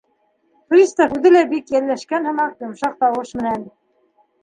Пристав, 0.73 1.13
үҙе 1.19 1.33
лә 1.35 1.45
бик 1.53 1.71
йәлләшкән 1.75 2.29
һымаҡ, 2.33 2.59
йомшаҡ 2.67 3.01
тауыш 3.07 3.39
менән: 3.43 3.73